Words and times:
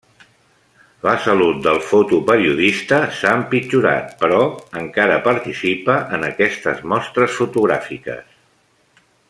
La 1.07 1.11
salut 1.25 1.59
del 1.67 1.81
fotoperiodista 1.89 2.99
s'ha 3.19 3.35
empitjorat, 3.41 4.09
però 4.23 4.41
encara 4.83 5.21
participa 5.31 5.99
en 6.19 6.29
aquestes 6.31 6.83
mostres 6.95 7.41
fotogràfiques. 7.43 8.37